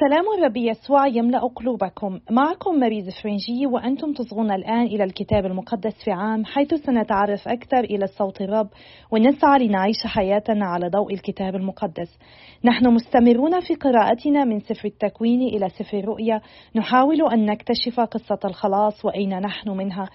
[0.00, 2.20] سلام الرب يسوع يملأ قلوبكم.
[2.30, 8.06] معكم مريز فرنجي وأنتم تصغون الآن إلى الكتاب المقدس في عام حيث سنتعرف أكثر إلى
[8.06, 8.68] صوت الرب
[9.10, 12.18] ونسعى لنعيش حياتنا على ضوء الكتاب المقدس.
[12.64, 16.40] نحن مستمرون في قراءتنا من سفر التكوين إلى سفر الرؤيا.
[16.76, 20.08] نحاول أن نكتشف قصة الخلاص وأين نحن منها.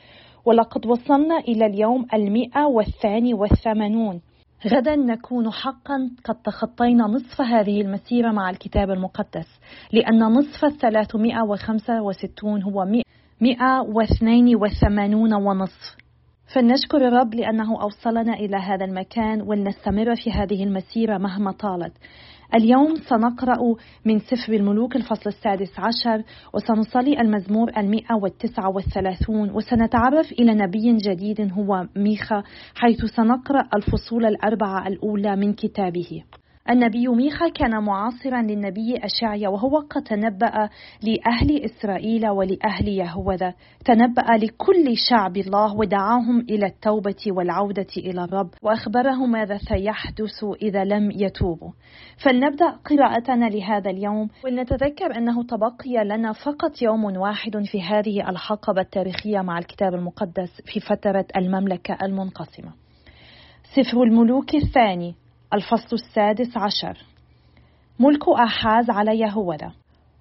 [0.46, 4.22] ولقد وصلنا إلى اليوم المئة والثاني والثمانون.
[4.68, 9.60] غدا نكون حقا قد تخطينا نصف هذه المسيرة مع الكتاب المقدس
[9.92, 12.86] لأن نصف الثلاثمائة وخمسة وستون هو
[13.42, 15.96] مئة واثنين وثمانون ونصف.
[16.54, 21.94] فلنشكر الرب لأنه أوصلنا إلى هذا المكان ولنستمر في هذه المسيرة مهما طالت.
[22.56, 30.54] اليوم سنقرأ من سفر الملوك الفصل السادس عشر وسنصلي المزمور المئة والتسعة والثلاثون وسنتعرف إلى
[30.54, 32.44] نبي جديد هو ميخا
[32.76, 36.24] حيث سنقرأ الفصول الأربعة الأولى من كتابه.
[36.70, 40.70] النبي ميخا كان معاصرا للنبي أشعيا وهو قد تنبأ
[41.04, 43.54] لأهل إسرائيل ولأهل يهوذا.
[43.86, 51.12] تنبأ لكل شعب الله ودعاهم إلى التوبة والعودة إلى الرب وأخبرهم ماذا سيحدث إذا لم
[51.12, 51.72] يتوبوا.
[52.26, 59.42] فلنبدأ قراءتنا لهذا اليوم ولنتذكر أنه تبقي لنا فقط يوم واحد في هذه الحقبة التاريخية
[59.42, 62.74] مع الكتاب المقدس في فترة المملكة المنقسمة.
[63.76, 65.16] سفر الملوك الثاني
[65.54, 66.98] الفصل السادس عشر.
[68.00, 69.72] ملك آحاز على يهوذا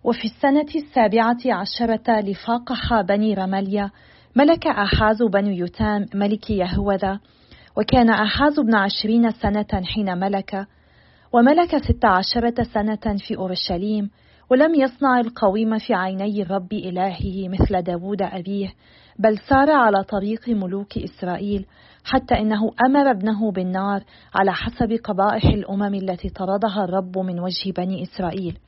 [0.05, 3.91] وفي السنة السابعة عشرة لفاقح بني رمليا
[4.37, 7.21] ملك آحاز بن يتام ملك يهوذا
[7.77, 10.67] وكان آحاز ابن عشرين سنة حين ملك.
[11.33, 14.11] وملك ست عشرة سنة في أورشليم.
[14.51, 18.75] ولم يصنع القويم في عيني الرب إلهه مثل داود أبيه
[19.19, 21.67] بل سار على طريق ملوك إسرائيل
[22.05, 24.03] حتى إنه أمر ابنه بالنار
[24.35, 28.59] على حسب قبائح الأمم التي طردها الرب من وجه بني إسرائيل.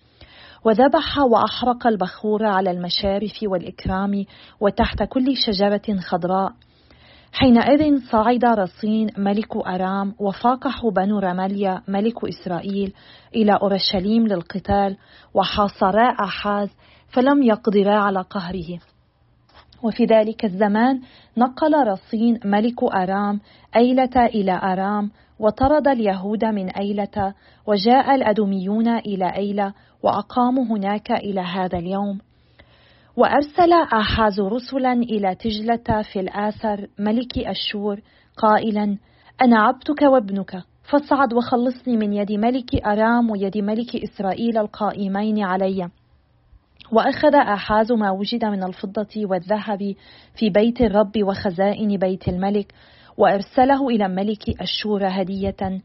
[0.64, 4.25] وذبح وأحرق البخور على المشارف والإكرام
[4.61, 6.53] وتحت كل شجرة خضراء.
[7.33, 12.93] حينئذ صعد رصين ملك أرام وفاقح بنو رماليا ملك إسرائيل
[13.34, 14.97] إلى أورشليم للقتال
[15.34, 16.69] وحاصرا أحاز
[17.09, 18.78] فلم يقدرا على قهره.
[19.82, 21.00] وفي ذلك الزمان
[21.37, 23.41] نقل رصين ملك أرام
[23.77, 27.34] أيلة إلى أرام وطرد اليهود من أيلة
[27.66, 29.72] وجاء الأدوميون إلى أيلة
[30.03, 32.19] وأقاموا هناك إلى هذا اليوم.
[33.16, 38.00] وأرسل آحاز رسلا إلى تجلة في الآثر ملك أشور
[38.37, 38.98] قائلا
[39.43, 45.88] أنا عبدك وابنك فاصعد وخلصني من يد ملك أرام ويد ملك إسرائيل القائمين عليّ.
[46.93, 49.94] وأخذ آحاز ما وجد من الفضة والذهب
[50.34, 52.72] في بيت الرب وخزائن بيت الملك
[53.16, 55.81] وأرسله إلى ملك أشور هدية.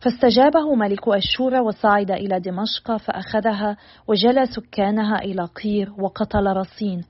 [0.00, 3.76] فاستجابه ملك أشور وصعد إلى دمشق فأخذها
[4.08, 7.04] وجلى سكانها إلى قير وقتل رصين.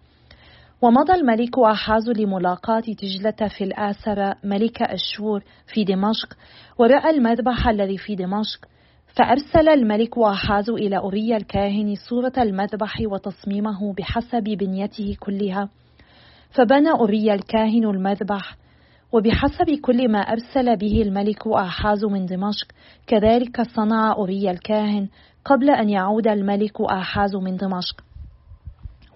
[0.83, 6.29] ومضى الملك أحاز لملاقاة تجلة في الآسرة ملك أشور في دمشق
[6.79, 8.59] ورأى المذبح الذي في دمشق
[9.17, 15.69] فأرسل الملك وأحاز إلى أوريا الكاهن صورة المذبح وتصميمه بحسب بنيته كلها.
[16.51, 18.57] فبنى أوريا الكاهن المذبح
[19.15, 22.67] وبحسب كل ما أرسل به الملك آحاز من دمشق
[23.07, 25.09] كذلك صنع أوريا الكاهن
[25.45, 28.01] قبل أن يعود الملك آحاز من دمشق.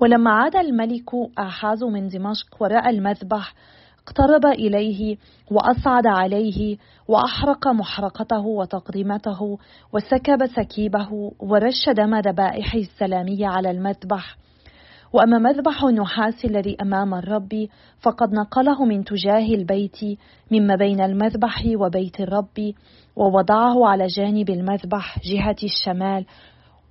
[0.00, 3.54] ولما عاد الملك آحاز من دمشق ورأى المذبح
[4.06, 5.16] اقترب إليه
[5.50, 6.76] وأصعد عليه
[7.08, 9.58] وأحرق محرقته وتقديمته
[9.92, 14.36] وسكب سكيبه ورش دم ذبائحه السلامية على المذبح.
[15.12, 17.68] وأما مذبح النحاس الذي أمام الرب
[18.00, 19.98] فقد نقله من تجاه البيت
[20.52, 22.74] مما بين المذبح وبيت الرب
[23.16, 26.24] ووضعه على جانب المذبح جهة الشمال.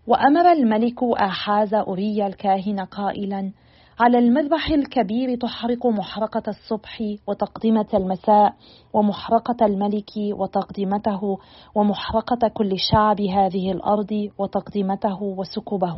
[0.08, 3.52] وأمر الملك آحاز أوريا الكاهن قائلا
[4.00, 8.54] على المذبح الكبير تحرق محرقة الصبح وتقدمة المساء
[8.94, 11.38] ومحرقة الملك وتقدمته
[11.76, 15.96] ومحرقة كل شعب هذه الأرض وتقدمته وسكبه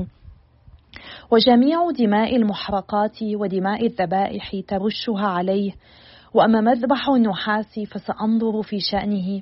[1.31, 5.71] وجميع دماء المحرقات ودماء الذبائح ترشها عليه.
[6.33, 9.41] وأما مذبح النحاس فسأنظر في شأنه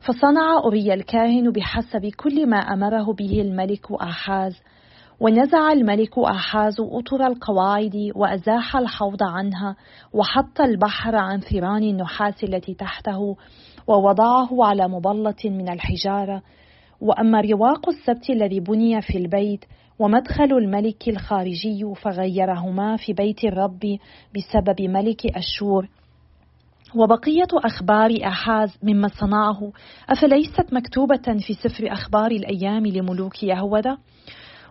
[0.00, 4.62] فصنع أري الكاهن بحسب كل ما أمره به الملك آحاز.
[5.20, 9.76] ونزع الملك آحاز أطر القواعد وأزاح الحوض عنها
[10.12, 13.36] وحط البحر عن ثيران النحاس التي تحته
[13.86, 16.42] ووضعه على مبلة من الحجارة.
[17.00, 19.64] وأما رواق السبت الذي بني في البيت
[20.00, 23.98] ومدخل الملك الخارجي فغيرهما في بيت الرب
[24.36, 25.88] بسبب ملك أشور.
[26.94, 29.72] وبقية أخبار أحاز مما صنعه.
[30.08, 33.98] أفليست مكتوبة في سفر أخبار الأيام لملوك يهوذا؟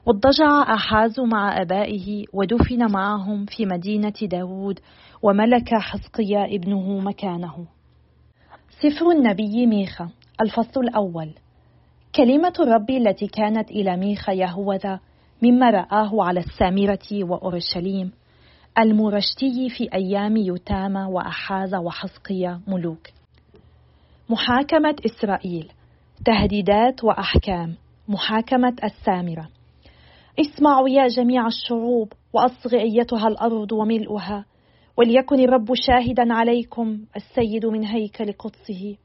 [0.05, 4.79] واضطجع أحاز مع أبائه ودفن معهم في مدينة داود
[5.23, 7.67] وملك حزقيا ابنه مكانه.
[8.69, 10.09] سفر النبي ميخا
[10.41, 11.33] الفصل الأول.
[12.15, 14.99] كلمة الرب التي كانت إلى ميخا يهوذا
[15.41, 18.11] مما رآه على السامرة وأورشليم
[18.79, 23.07] المرشتي في أيام يتام وأحاز وحزقيا ملوك.
[24.29, 25.71] محاكمة إسرائيل
[26.25, 27.75] تهديدات وأحكام
[28.07, 29.49] محاكمة السامرة.
[30.39, 34.45] اسمعوا يا جميع الشعوب وأصغ أيتها الأرض وملؤها
[34.97, 38.95] وليكن الرب شاهدا عليكم السيد من هيكل قدسه.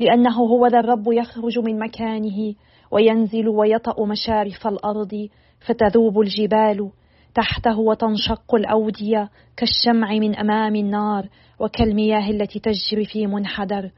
[0.00, 2.54] لأنه هو ذا الرب يخرج من مكانه
[2.90, 5.28] وينزل ويطأ مشارف الأرض
[5.60, 6.90] فتذوب الجبال
[7.34, 11.28] تحته وتنشق الأودية كالشمع من أمام النار
[11.60, 13.90] وكالمياه التي تجري في منحدر.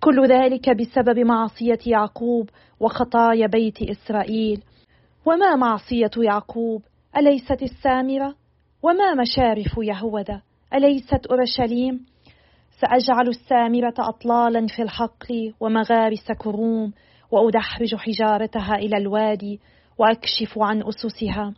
[0.00, 4.62] كل ذلك بسبب معصية يعقوب وخطايا بيت إسرائيل.
[5.26, 6.82] وما معصية يعقوب؟
[7.16, 8.34] أليست السامرة؟
[8.82, 10.42] وما مشارف يهوذا؟
[10.74, 12.06] أليست أورشليم؟
[12.80, 16.92] سأجعل السامرة أطلالا في الحقل ومغارس كروم
[17.30, 19.60] وأدحرج حجارتها إلى الوادي
[19.98, 21.54] وأكشف عن أسسها.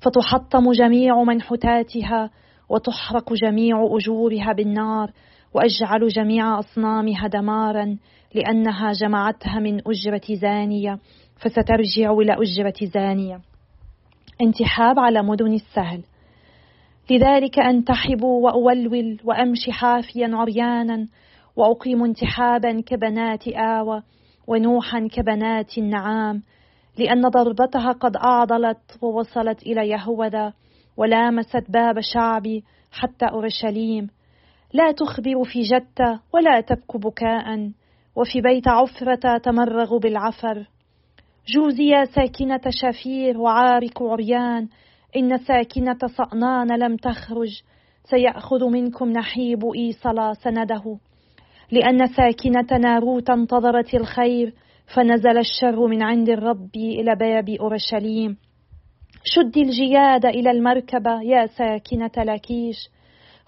[0.00, 2.30] فتحطم جميع منحتاتها
[2.68, 5.10] وتحرق جميع أجورها بالنار
[5.54, 7.96] وأجعل جميع أصنامها دمارا
[8.34, 10.98] لأنها جمعتها من أجرة زانية
[11.36, 13.40] فسترجع إلى أجرة زانية.
[14.40, 16.02] انتحاب على مدن السهل.
[17.10, 21.08] لذلك أنتحب وأولول وأمشي حافيا عريانا
[21.56, 24.02] وأقيم انتحابا كبنات آوى
[24.46, 26.42] ونوحا كبنات النعام
[26.98, 30.52] لأن ضربتها قد أعضلت ووصلت إلى يهوذا
[30.96, 34.10] ولامست باب شعبي حتى أورشليم.
[34.72, 37.70] لا تخبر في جتة ولا تبك بكاء
[38.16, 40.66] وفي بيت عفرة تمرغ بالعفر.
[41.48, 44.68] جوزي ساكنة شفير وعارك عريان
[45.16, 47.62] إن ساكنة صأنان لم تخرج
[48.04, 50.98] سيأخذ منكم نحيب إيصلا سنده.
[51.70, 54.54] لأن ساكنة ناروت انتظرت الخير
[54.86, 58.36] فنزل الشر من عند الرب إلى باب أورشليم.
[59.24, 62.76] شدي الجياد إلى المركبة يا ساكنة لاكيش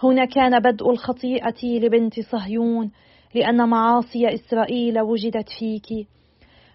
[0.02, 2.90] هنا كان بدء الخطيئة لبنت صهيون
[3.34, 6.08] لأن معاصي إسرائيل وجدت فيك.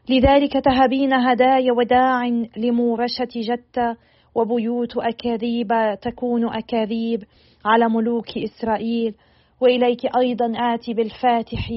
[0.09, 2.21] لذلك تهبين هدايا وداع
[2.57, 3.95] لمورشة جتة
[4.35, 5.69] وبيوت أكاذيب
[6.01, 7.23] تكون أكاذيب
[7.65, 9.15] على ملوك إسرائيل.
[9.61, 11.71] وإليك أيضا آتي بالفاتح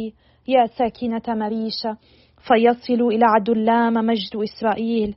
[0.48, 1.96] يا ساكنة مريشة
[2.48, 5.14] فيصل إلى عدلام مجد إسرائيل.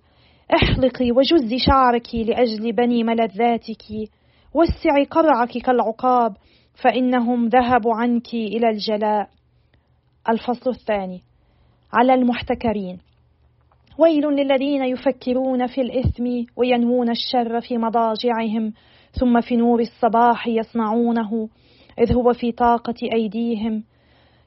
[0.56, 3.84] احلقي وجزي شعرك لأجل بني ملذاتك.
[4.54, 6.36] وسعي قرعك كالعقاب
[6.84, 9.30] فإنهم ذهبوا عنك إلى الجلاء.
[10.30, 11.22] الفصل الثاني.
[11.94, 12.98] على المحتكرين.
[13.98, 18.74] ويل للذين يفكرون في الإثم وينوون الشر في مضاجعهم
[19.20, 21.50] ثم في نور الصباح يصنعونه
[22.00, 23.84] إذ هو في طاقة أيديهم.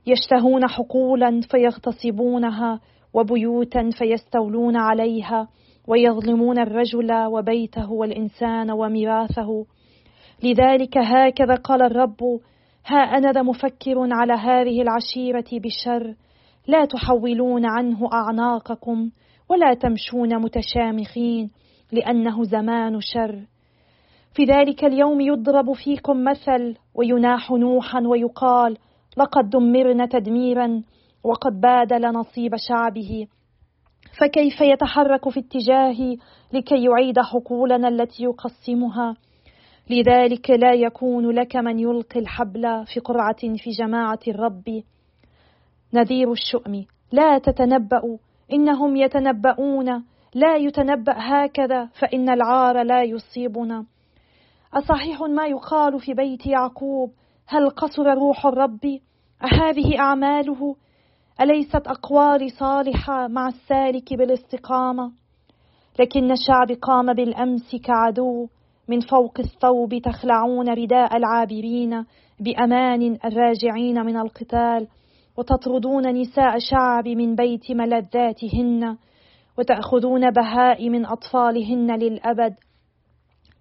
[0.06, 2.80] يشتهون حقولا فيغتصبونها
[3.14, 5.48] وبيوتا فيستولون عليها
[5.88, 9.66] ويظلمون الرجل وبيته والإنسان وميراثه.
[10.42, 12.40] لذلك هكذا قال الرب
[12.86, 16.14] ها أنا ذا مفكر على هذه العشيرة بالشر
[16.66, 19.10] لا تحولون عنه أعناقكم
[19.48, 21.50] ولا تمشون متشامخين
[21.92, 23.40] لأنه زمان شر.
[24.34, 28.76] في ذلك اليوم يضرب فيكم مثل ويناح نوحا ويقال
[29.20, 30.82] لقد دمرن تدميرا
[31.24, 33.26] وقد بادل نصيب شعبه.
[34.18, 36.16] فكيف يتحرك في اتجاهي
[36.52, 39.16] لكي يعيد حقولنا التي يقسمها؟
[39.90, 44.82] لذلك لا يكون لك من يلقي الحبل في قرعة في جماعة الرب.
[45.94, 48.18] نذير الشؤم لا تتنبأ
[48.52, 50.04] إنهم يتنبؤون.
[50.34, 53.86] لا يتنبأ هكذا فإن العار لا يصيبنا.
[54.74, 57.12] أصحيح ما يقال في بيت يعقوب
[57.46, 59.00] هل قصر روح الرب؟
[59.44, 60.76] أهذه أعماله؟
[61.40, 65.12] أليست أقوالي صالحة مع السالك بالاستقامة؟
[65.98, 68.48] لكن الشعب قام بالأمس كعدو
[68.88, 72.04] من فوق الثوب تخلعون رداء العابرين
[72.40, 74.86] بأمان الراجعين من القتال
[75.36, 78.96] وتطردون نساء شعب من بيت ملذاتهن
[79.58, 82.54] وتأخذون بهاء من أطفالهن للأبد.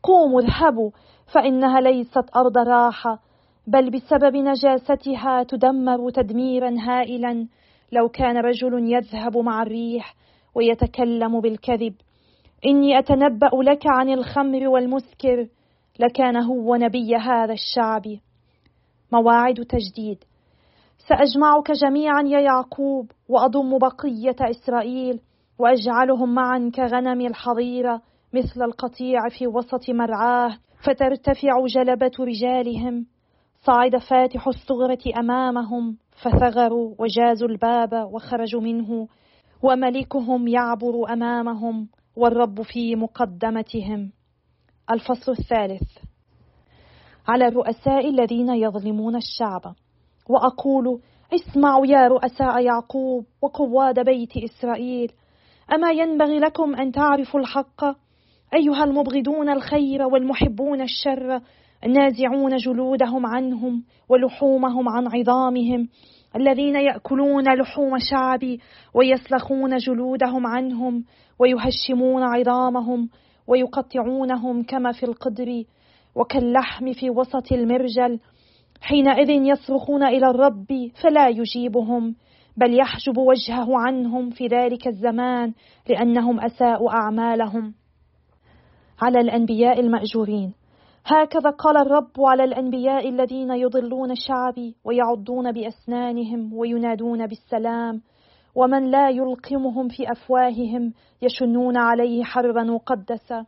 [0.04, 0.92] قوموا اذهبوا
[1.34, 3.29] فإنها ليست أرض راحة
[3.72, 7.48] بل بسبب نجاستها تدمر تدميرا هائلا.
[7.92, 10.16] لو كان رجل يذهب مع الريح
[10.56, 11.94] ويتكلم بالكذب
[12.66, 15.48] إني أتنبأ لك عن الخمر والمسكر.
[16.00, 18.04] لكان هو نبي هذا الشعب.
[19.12, 20.24] مواعد تجديد.
[21.08, 25.20] سأجمعك جميعا يا يعقوب وأضم بقية إسرائيل
[25.60, 28.02] وأجعلهم معا كغنم الحظيرة
[28.34, 33.06] مثل القطيع في وسط مرعاه فترتفع جلبة رجالهم.
[33.62, 39.08] صعد فاتح الثغرة أمامهم فثغروا وجازوا الباب وخرجوا منه
[39.64, 44.12] وملكهم يعبر أمامهم والرب في مقدمتهم.
[44.92, 45.98] الفصل الثالث.
[47.28, 49.76] على الرؤساء الذين يظلمون الشعب.
[50.30, 51.02] وأقول
[51.34, 55.12] اسمعوا يا رؤساء يعقوب وقواد بيت إسرائيل.
[55.74, 57.84] أما ينبغي لكم أن تعرفوا الحق؟
[58.54, 61.42] أيها المبغضون الخير والمحبون الشر
[61.86, 65.88] النازعون جلودهم عنهم ولحومهم عن عظامهم
[66.36, 68.60] الذين يأكلون لحوم شعبي
[68.94, 71.04] ويسلخون جلودهم عنهم
[71.40, 73.10] ويهشمون عظامهم
[73.48, 75.64] ويقطعونهم كما في القدر
[76.16, 78.20] وكاللحم في وسط المرجل
[78.82, 82.16] حينئذ يصرخون إلى الرب فلا يجيبهم
[82.58, 85.54] بل يحجب وجهه عنهم في ذلك الزمان
[85.90, 87.74] لأنهم أساءوا أعمالهم.
[89.02, 90.54] على الأنبياء المأجورين.
[91.12, 98.02] هكذا قال الرب على الأنبياء الذين يضلون شعبي ويعضون بأسنانهم وينادون بالسلام.
[98.56, 103.46] ومن لا يلقمهم في أفواههم يشنون عليه حربا مقدسة.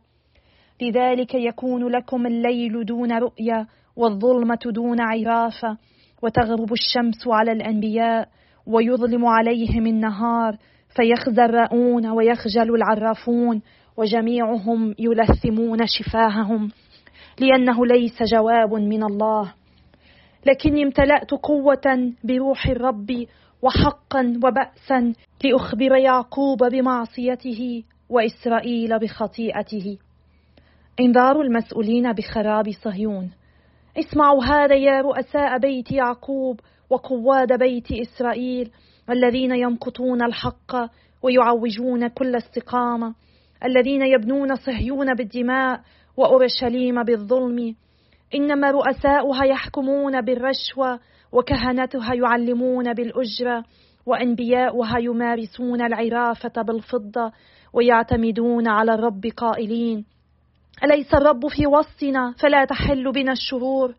[0.82, 3.66] لذلك يكون لكم الليل دون رؤيا
[3.96, 5.76] والظلمة دون عرافة.
[6.22, 8.28] وتغرب الشمس على الأنبياء
[8.66, 10.56] ويظلم عليهم النهار.
[10.96, 13.62] فيخزى الرؤون ويخجل العرافون
[13.96, 16.70] وجميعهم يلثمون شفاههم.
[17.42, 19.54] لأنه ليس جواب من الله.
[20.46, 23.26] لكني امتلأت قوة بروح الرب
[23.62, 25.12] وحقا وبأسا
[25.44, 29.98] لأخبر يعقوب بمعصيته وإسرائيل بخطيئته.
[31.00, 33.30] إنذار المسؤولين بخراب صهيون.
[33.98, 38.70] اسمعوا هذا يا رؤساء بيت يعقوب وقواد بيت إسرائيل
[39.10, 40.76] الذين يمقطون الحق
[41.22, 43.14] ويعوجون كل استقامة.
[43.64, 45.80] الذين يبنون صهيون بالدماء
[46.16, 47.74] وأورشليم بالظلم.
[48.34, 51.00] إنما رؤساؤها يحكمون بالرشوة
[51.32, 53.64] وكهنتها يعلمون بالأجرة
[54.06, 57.32] وأنبياؤها يمارسون العرافة بالفضة
[57.72, 60.04] ويعتمدون على الرب قائلين.
[60.84, 63.94] أليس الرب في وسطنا فلا تحل بنا الشرور؟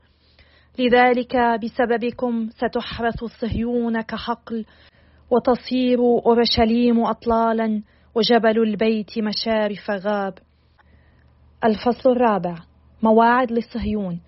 [0.80, 4.66] لذلك بسببكم ستحرث صهيون كحقل
[5.32, 7.82] وتصير أورشليم اطلالا.
[8.16, 10.34] وجبل البيت مشارف غاب.
[11.64, 12.56] الفصل الرابع.
[13.04, 14.20] مواعد لصهيون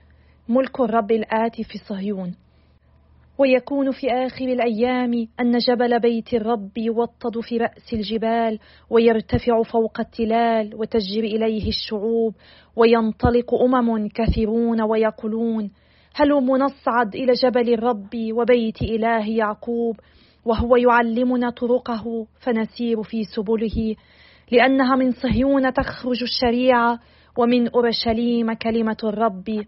[0.49, 2.35] ملك الرب الآتي في صهيون
[3.37, 10.75] ويكون في آخر الأيام أن جبل بيت الرب يوطد في رأس الجبال ويرتفع فوق التلال
[10.75, 12.35] وتجري إليه الشعوب
[12.75, 15.71] وينطلق أمم كثيرون ويقولون
[16.15, 19.99] هلم نصعد إلى جبل الرب وبيت إله يعقوب؟
[20.45, 23.95] وهو يعلمنا طرقه فنسير في سبله
[24.51, 26.99] لأنها من صهيون تخرج الشريعة
[27.37, 29.65] ومن أورشليم كلمة الرب.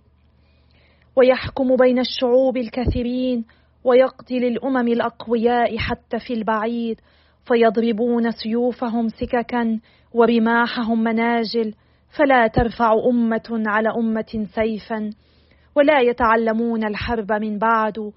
[1.15, 3.45] ويحكم بين الشعوب الكثيرين
[3.83, 7.01] ويقتل الامم الأقوياء حتى في البعيد
[7.45, 9.79] فيضربون سيوفهم سككا
[10.13, 11.73] ورماحهم مناجل
[12.17, 15.09] فلا ترفع أمة على أمة سيفا
[15.75, 18.11] ولا يتعلمون الحرب من بعد.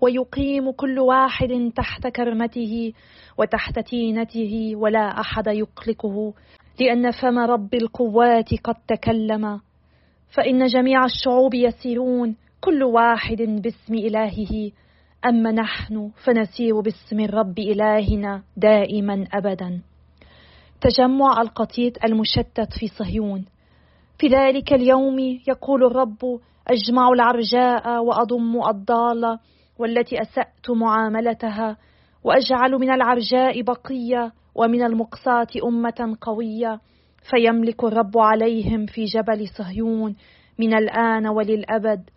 [0.00, 2.92] ويقيم كل واحد تحت كرمته
[3.38, 6.34] وتحت تينته ولا أحد يقلقه
[6.80, 9.60] لأن فم رب القوات قد تكلم.
[10.34, 14.70] فإن جميع الشعوب يسيرون كل واحد باسم إلهه.
[15.24, 19.80] أما نحن فنسير باسم الرب إلهنا دائما أبدا.
[20.80, 23.44] تجمع القطيط المشتت في صهيون.
[24.18, 26.18] في ذلك اليوم يقول الرب
[26.68, 29.38] أجمع العرجاء وأضم الضالة
[29.78, 31.76] والتي أسأت معاملتها
[32.24, 36.80] وأجعل من العرجاء بقية ومن المقصاة أمة قوية
[37.30, 40.16] فيملك الرب عليهم في جبل صهيون
[40.58, 42.10] من الآن وللأبد.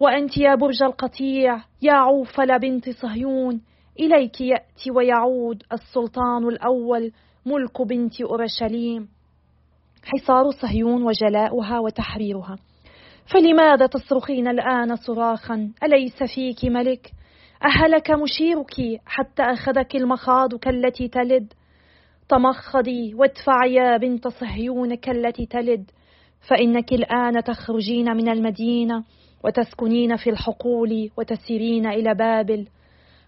[0.00, 3.60] وأنت يا برج القطيع يا عوفل بنت صهيون
[4.00, 7.12] إليك يأتي ويعود السلطان الأول
[7.46, 9.08] ملك بنت أورشليم.
[10.04, 12.56] حصار صهيون وجلاؤها وتحريرها.
[13.26, 17.12] فلماذا تصرخين الآن صراخا؟ أليس فيك ملك؟
[17.64, 21.52] أهلك مشيرك حتى أخذك المخاض كالتي تلد؟
[22.28, 25.90] تمخضي وادفعي يا بنت صهيون كالتي تلد
[26.48, 29.04] فإنك الآن تخرجين من المدينة
[29.44, 32.66] وتسكنين في الحقول وتسيرين إلى بابل.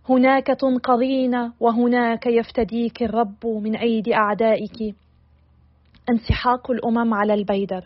[0.09, 4.95] هناك تنقضين وهناك يفتديك الرب من أيدي أعدائك.
[6.11, 7.85] انسحاق الأمم على البيدر.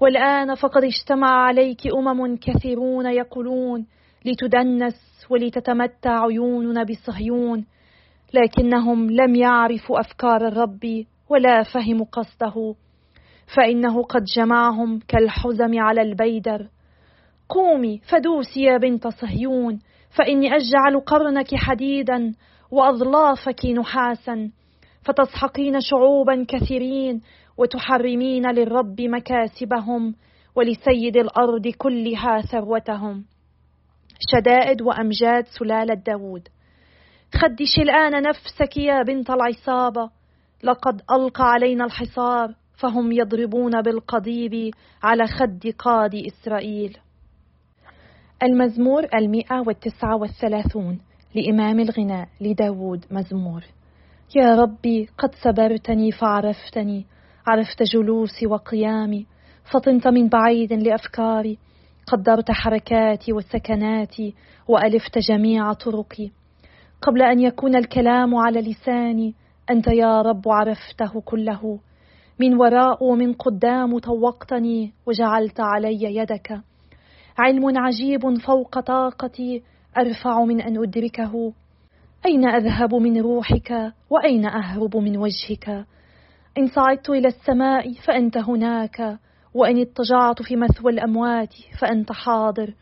[0.00, 3.86] والآن فقد اجتمع عليك أمم كثيرون يقولون
[4.24, 7.64] لتدنس ولتتمتع عيوننا بصهيون
[8.34, 12.74] لكنهم لم يعرفوا أفكار الرب ولا فهموا قصده
[13.56, 16.68] فإنه قد جمعهم كالحزم على البيدر.
[17.48, 19.78] قومي فدوسي يا بنت صهيون
[20.16, 22.34] فإني أجعل قرنك حديدا
[22.70, 24.50] وأظلافك نحاسا
[25.02, 27.20] فتسحقين شعوبا كثيرين
[27.58, 30.14] وتحرمين للرب مكاسبهم
[30.54, 33.24] ولسيد الأرض كلها ثروتهم.
[34.32, 36.48] شدائد وأمجاد سلالة داود.
[37.34, 40.10] خدش الآن نفسك يا بنت العصابة.
[40.62, 46.98] لقد ألقى علينا الحصار فهم يضربون بالقضيب على خد قاضي إسرائيل.
[48.42, 50.98] المزمور المئة والتسعة والثلاثون
[51.34, 53.64] لإمام الغناء لداود مزمور.
[54.36, 57.06] يا ربي قد سبرتني فعرفتني.
[57.46, 59.26] عرفت جلوسي وقيامي
[59.72, 61.58] فطنت من بعيد لأفكاري
[62.06, 64.34] قدرت حركاتي وسكناتي
[64.68, 66.30] وألفت جميع طرقي.
[67.02, 69.34] قبل أن يكون الكلام على لساني
[69.70, 71.78] أنت يا رب عرفته كله.
[72.40, 76.60] من وراء ومن قدام طوقتني وجعلت علي يدك.
[77.38, 79.62] علم عجيب فوق طاقتي
[79.98, 81.52] أرفع من أن أدركه.
[82.26, 85.86] أين أذهب من روحك؟ وأين أهرب من وجهك؟
[86.58, 89.18] إن صعدت إلى السماء فأنت هناك
[89.54, 92.74] وإن اضطجعت في مثوى الأموات فأنت حاضر.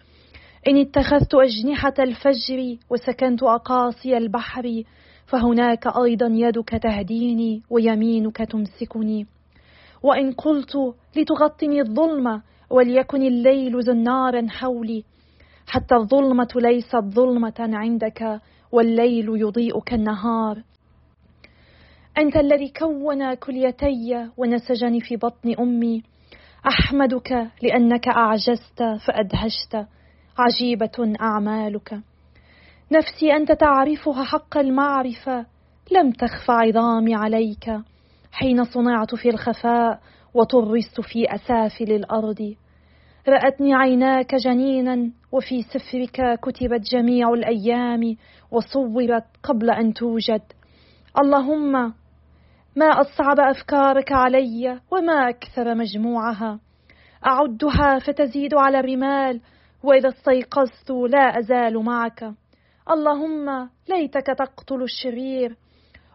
[0.68, 4.82] إن اتخذت أجنحة الفجر وسكنت أقاصي البحر
[5.26, 9.26] فهناك أيضا يدك تهديني ويمينك تمسكني.
[10.02, 10.76] وإن قلت
[11.16, 15.04] لتغطني الظلمة وليكن الليل زنارا حولي
[15.66, 18.40] حتى الظلمة ليست ظلمة عندك
[18.72, 20.62] والليل يضيء كالنهار
[22.18, 26.02] أنت الذي كون كليتي ونسجني في بطن أمي.
[26.66, 29.86] أحمدك لأنك أعجزت فأدهشت.
[30.38, 32.00] عجيبة أعمالك.
[32.92, 35.46] نفسي أنت تعرفها حق المعرفة.
[35.92, 37.70] لم تخف عظامي عليك.
[38.32, 40.00] حين صنعت في الخفاء
[40.34, 42.54] وطرست في أسافل الأرض.
[43.28, 48.16] رأتني عيناك جنينا وفي سفرك كتبت جميع الأيام
[48.50, 50.42] وصورت قبل أن توجد.
[51.18, 51.94] اللهم
[52.76, 56.60] ما أصعب أفكارك علي وما أكثر مجموعها.
[57.26, 59.40] أعدها فتزيد على الرمال
[59.82, 62.32] وإذا استيقظت لا أزال معك.
[62.90, 65.56] اللهم ليتك تقتل الشرير.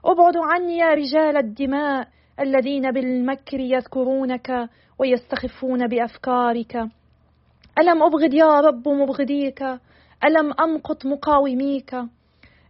[0.06, 2.08] أبعد عني يا رجال الدماء
[2.40, 4.70] الذين بالمكر يذكرونك
[5.00, 6.76] ويستخفون بأفكارك.
[7.80, 9.62] ألم أبغض يا رب مبغضيك؟
[10.24, 11.96] ألم أمقت مقاوميك؟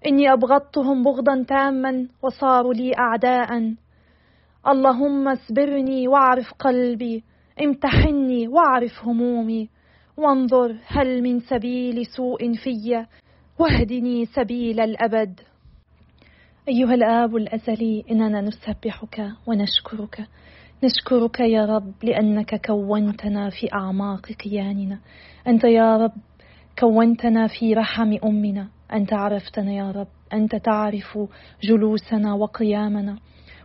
[0.05, 3.73] إني أبغضتهم بغضا تاما وصاروا لي اعداء.
[4.67, 7.23] اللهم اصبرني واعرف قلبي
[7.62, 9.69] امتحني واعرف همومي.
[10.17, 13.05] وانظر هل من سبيل سوء في
[13.59, 15.39] واهدني سبيل الأبد.
[16.67, 20.27] أيها الآب الأزلي إننا نسبحك ونشكرك.
[20.83, 24.99] نشكرك يا رب لأنك كونتنا في اعماق كياننا
[25.47, 26.12] أنت يا رب
[26.79, 28.67] كونتنا في رحم أمنا.
[28.93, 30.07] أنت عرفتنا يا رب.
[30.33, 31.19] أنت تعرف
[31.63, 33.17] جلوسنا وقيامنا.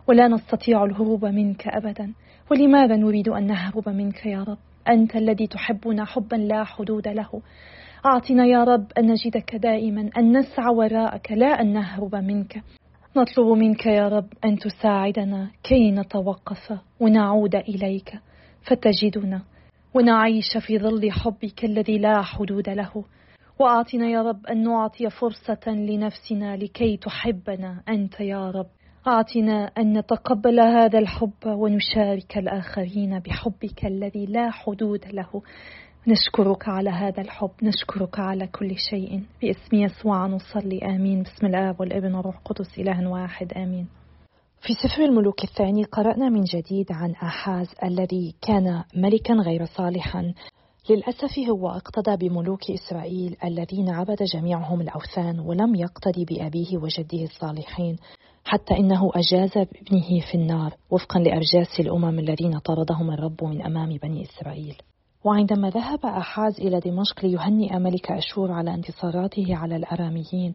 [0.07, 2.13] ولا نستطيع الهروب منك ابدا.
[2.51, 4.57] ولماذا نريد أن نهرب منك يا رب؟
[4.89, 7.41] أنت الذي تحبنا حبا لا حدود له.
[8.05, 12.61] أعطنا يا رب أن نجدك دائما أن نسعى وراءك لا أن نهرب منك.
[13.17, 18.13] نطلب منك يا رب أن تساعدنا كي نتوقف ونعود إليك.
[18.61, 19.41] فتجدنا
[19.95, 23.05] ونعيش في ظل حبك الذي لا حدود له.
[23.59, 28.67] واعطنا يا رب أن نعطي فرصة لنفسنا لكي تحبنا أنت يا رب.
[29.07, 35.41] اعطنا أن نتقبل هذا الحب ونشارك الآخرين بحبك الذي لا حدود له.
[36.07, 37.51] نشكرك على هذا الحب.
[37.63, 39.23] نشكرك على كل شيء.
[39.41, 40.79] باسم يسوع نصلي.
[40.95, 41.23] آمين.
[41.23, 43.53] بسم الآب والابن والروح القدس إله واحد.
[43.53, 43.87] آمين.
[44.65, 50.33] في سفر الملوك الثاني قرأنا من جديد عن آحاز الذي كان ملكا غير صالحا.
[50.89, 57.97] للأسف هو اقتدى بملوك إسرائيل الذين عبد جميعهم الأوثان ولم يقتدي بأبيه وجده الصالحين
[58.45, 64.23] حتى إنه أجاز بابنه في النار وفقا لأرجاس الأمم الذين طردهم الرب من أمام بني
[64.23, 64.77] إسرائيل.
[65.25, 70.53] وعندما ذهب أحاز إلى دمشق ليهنئ ملك أشور على انتصاراته على الأراميين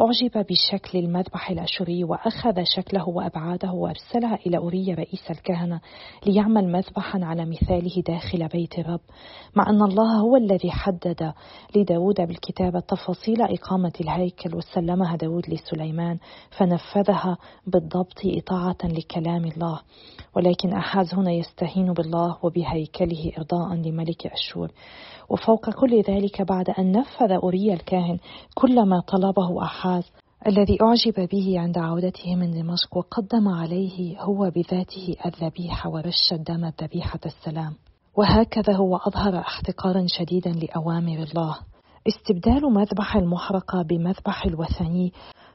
[0.00, 5.80] أعجب بشكل المذبح الأشوري وأخذ شكله وأبعاده وأرسلها إلى أورية رئيس الكهنة
[6.26, 9.00] ليعمل مذبحا على مثاله داخل بيت الرب
[9.56, 11.32] مع أن الله هو الذي حدد
[11.76, 16.18] لداود بالكتابة تفاصيل إقامة الهيكل وسلمها داود لسليمان
[16.58, 19.80] فنفذها بالضبط إطاعة لكلام الله.
[20.36, 24.70] ولكن أحاز هنا يستهين بالله وبهيكله إرضاء لملك أشور
[25.28, 28.18] وفوق كل ذلك بعد أن نفذ أوريا الكاهن
[28.54, 30.12] كل ما طلبه أحاز
[30.46, 37.20] الذي أعجب به عند عودته من دمشق وقدم عليه هو بذاته الذبيحة ورش الدم ذبيحة
[37.26, 37.74] السلام.
[38.16, 41.56] وهكذا هو أظهر احتقارا شديدا لأوامر الله.
[42.08, 45.12] استبدال مذبح المحرقة بمذبح الوثني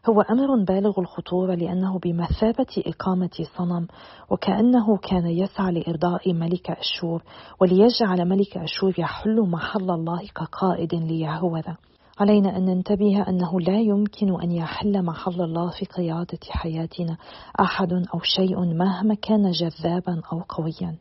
[0.09, 3.87] هو أمر بالغ الخطورة لأنه بمثابة إقامة صنم
[4.31, 7.23] وكأنه كان يسعى لإرضاء ملك أشور
[7.61, 11.77] وليجعل ملك أشور يحل محل الله كقائد ليهوذا.
[12.19, 17.17] علينا أن ننتبه أنه لا يمكن أن يحل محل الله في قيادة حياتنا
[17.59, 20.95] أحد أو شيء مهما كان جذابا أو قويا.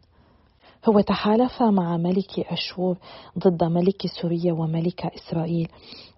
[0.88, 2.96] هو تحالف مع ملك أشور
[3.38, 5.68] ضد ملك سوريا وملك إسرائيل.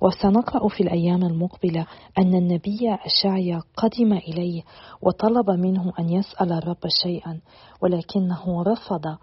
[0.01, 1.87] وسنقرأ في الأيام المقبلة
[2.19, 4.63] أن النبي أشعيا قدم إليه
[5.03, 7.41] وطلب منه أن يسأل الرب شيئا
[7.83, 9.17] ولكنه رفض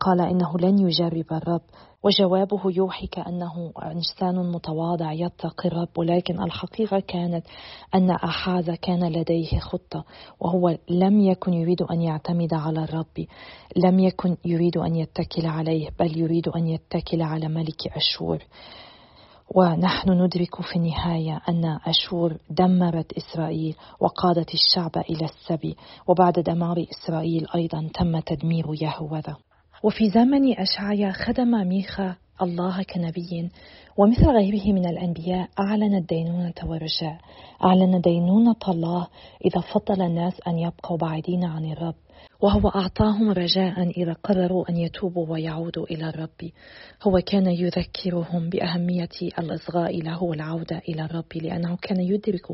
[0.00, 1.60] قال إنه لن يجرب الرب
[2.02, 7.46] وجوابه يوحي كأنه إنسان متواضع يتقي الرب ولكن الحقيقة كانت
[7.94, 10.04] أن أحاز كان لديه خطة
[10.40, 13.26] وهو لم يكن يريد أن يعتمد على الرب
[13.76, 18.38] لم يكن يريد أن يتكل عليه بل يريد أن يتكل على ملك أشور.
[19.54, 27.46] ونحن ندرك في النهاية أن أشور دمرت إسرائيل وقادت الشعب إلى السبي وبعد دمار إسرائيل
[27.54, 29.36] أيضا تم تدمير يهوذا.
[29.82, 33.50] وفي زمن أشعيا خدم ميخا الله كنبي
[33.96, 37.18] ومثل غيره من الأنبياء أعلن الدينونة والرجاء.
[37.64, 39.08] أعلن دينونة الله
[39.44, 41.94] إذا فضل الناس أن يبقوا بعيدين عن الرب.
[42.42, 46.50] وهو أعطاهم رجاء إذا قرروا أن يتوبوا ويعودوا إلى الرب.
[47.02, 52.46] هو كان يذكرهم بأهمية الإصغاء له والعودة إلى الرب لأنه كان يدرك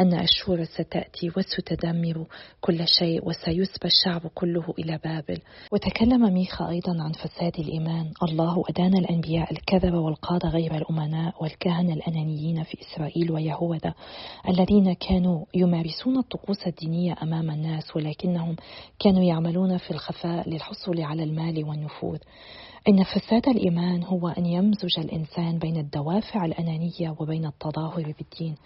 [0.00, 2.26] أن أشور ستأتي وستدمر
[2.60, 5.38] كل شيء وسيسبى الشعب كله إلى بابل.
[5.72, 8.12] وتكلم ميخا أيضا عن فساد الإيمان.
[8.22, 13.94] الله أدان الأنبياء الكذب والقادة غير الأمناء والكهنة الأنانيين في إسرائيل ويهوذا
[14.48, 18.56] الذين كانوا يمارسون الطقوس الدينية أمام الناس ولكنهم
[18.98, 22.18] كانوا يعملون في الخفاء للحصول على المال والنفوذ.
[22.88, 28.56] إن فساد الإيمان هو أن يمزج الإنسان بين الدوافع الأنانية وبين التظاهر بالدين.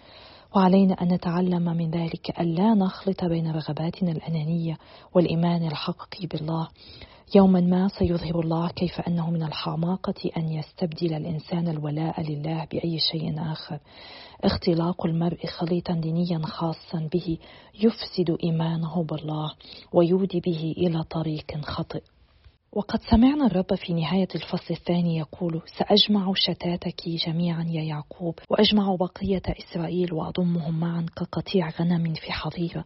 [0.55, 4.77] وعلينا أن نتعلم من ذلك ألا نخلط بين رغباتنا الأنانية
[5.13, 6.67] والإيمان الحقيقي بالله.
[7.35, 13.51] يوما ما سيظهر الله كيف أنه من الحماقة أن يستبدل الإنسان الولاء لله بأي شيء
[13.51, 13.79] آخر.
[14.43, 17.37] اختلاق المرء خليطا دينيا خاصا به
[17.73, 19.53] يفسد إيمانه بالله
[19.93, 22.01] ويودي به إلى طريق خطئ.
[22.75, 29.41] وقد سمعنا الرب في نهاية الفصل الثاني يقول سأجمع شتاتك جميعا يا يعقوب وأجمع بقية
[29.47, 32.83] إسرائيل وأضمهم معا كقطيع غنم في حظيرة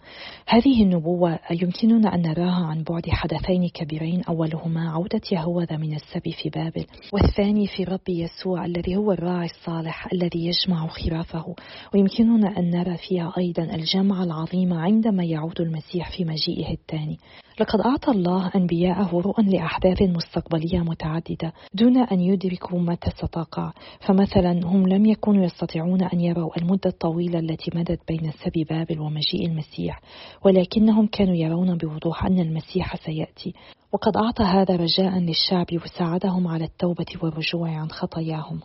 [0.47, 6.49] هذه النبوة يمكننا أن نراها عن بعد حدثين كبيرين أولهما عودة يهوذا من السبي في
[6.49, 11.55] بابل والثاني في رب يسوع الذي هو الراعي الصالح الذي يجمع خرافه.
[11.93, 17.17] ويمكننا أن نرى فيها أيضا الجمع العظيم عندما يعود المسيح في مجيئه الثاني.
[17.59, 23.71] لقد أعطى الله أنبياءه رؤى لأحداث مستقبلية متعددة دون أن يدركوا متى ستقع.
[23.99, 29.45] فمثلا هم لم يكونوا يستطيعون أن يروا المدة الطويلة التي مدت بين سبي بابل ومجيء
[29.45, 30.01] المسيح
[30.45, 33.53] ولكنهم كانوا يرون بوضوح أن المسيح سيأتي.
[33.93, 38.59] وقد أعطى هذا رجاء للشعب وساعدهم على التوبة والرجوع عن خطاياهم.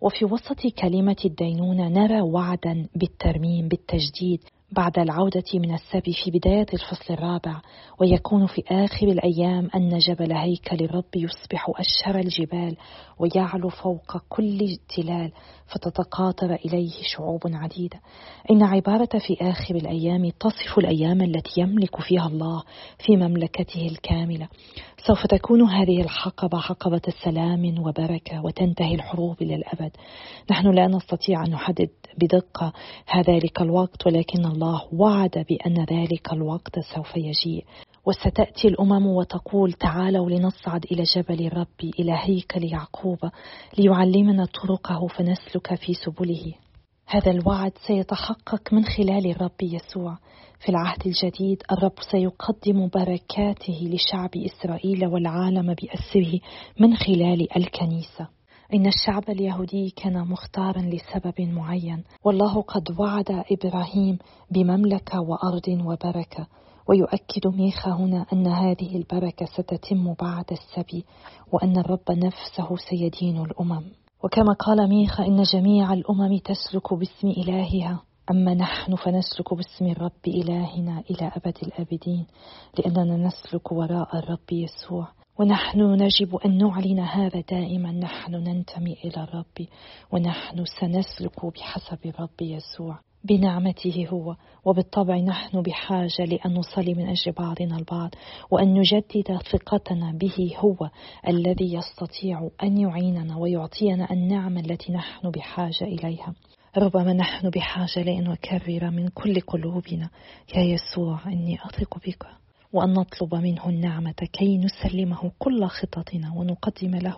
[0.00, 4.40] وفي وسط كلمة الدينونة نرى وعدا بالترميم بالتجديد
[4.72, 7.60] بعد العودة من السبي في بداية الفصل الرابع
[8.00, 12.76] ويكون في آخر الأيام أن جبل هيكل الرب يصبح أشهر الجبال
[13.18, 15.32] ويعلو فوق كل تلال
[15.66, 18.00] فتتقاطر إليه شعوب عديدة.
[18.50, 22.62] إن عبارة في آخر الأيام تصف الأيام التي يملك فيها الله
[23.06, 24.48] في مملكته الكاملة.
[25.06, 29.90] سوف تكون هذه الحقبة حقبة سلام وبركة وتنتهي الحروب إلى الأبد.
[30.50, 32.72] نحن لا نستطيع أن نحدد بدقة
[33.28, 37.64] ذلك الوقت ولكن الله وعد بأن ذلك الوقت سوف يجيء.
[38.06, 43.18] وستأتي الأمم وتقول تعالوا لنصعد إلى جبل الرب إلى هيكل يعقوب
[43.78, 46.54] ليعلمنا طرقه فنسلك في سبله.
[47.06, 50.18] هذا الوعد سيتحقق من خلال الرب يسوع.
[50.64, 56.40] في العهد الجديد الرب سيقدم بركاته لشعب إسرائيل والعالم بأسره
[56.80, 58.28] من خلال الكنيسة.
[58.74, 64.18] إن الشعب اليهودي كان مختارا لسبب معين والله قد وعد إبراهيم
[64.50, 66.46] بمملكة وأرض وبركة.
[66.88, 71.04] ويؤكد ميخا هنا أن هذه البركة ستتم بعد السبي
[71.52, 73.84] وأن الرب نفسه سيدين الأمم.
[74.24, 78.02] وكما قال ميخا إن جميع الأمم تسلك باسم إلهها.
[78.30, 82.26] أما نحن فنسلك باسم الرب إلهنا إلى أبد الآبدين
[82.78, 85.08] لأننا نسلك وراء الرب يسوع.
[85.38, 87.92] ونحن نجب أن نعلن هذا دائما.
[87.92, 89.68] نحن ننتمي إلى الرب
[90.12, 92.98] ونحن سنسلك بحسب الرب يسوع.
[93.24, 98.10] بنعمته هو وبالطبع نحن بحاجة لأن نصلي من أجل بعضنا البعض
[98.50, 100.90] وأن نجدد ثقتنا به هو
[101.28, 106.34] الذي يستطيع أن يعيننا ويعطينا النعمة التي نحن بحاجة إليها.
[106.76, 110.10] ربما نحن بحاجة لأن نكرر من كل قلوبنا
[110.54, 112.26] يا يسوع إني أثق بك
[112.72, 117.16] وأن نطلب منه النعمة كي نسلمه كل خططنا ونقدم له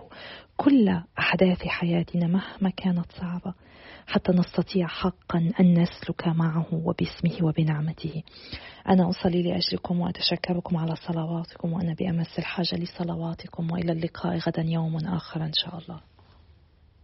[0.56, 3.54] كل أحداث حياتنا مهما كانت صعبة
[4.06, 8.22] حتى نستطيع حقا أن نسلك معه وباسمه وبنعمته.
[8.88, 15.44] أنا أصلي لأجلكم وأتشكركم على صلواتكم وأنا بأمس الحاجة لصلواتكم وإلى اللقاء غدا يوم آخر
[15.44, 16.00] إن شاء الله.